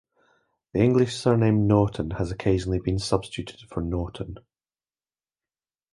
The 0.73 0.79
English 0.79 1.15
surname 1.15 1.67
Norton 1.67 2.09
has 2.17 2.31
occasionally 2.31 2.79
been 2.79 2.97
substituted 2.97 3.69
for 3.69 3.81
Naughton. 3.81 4.39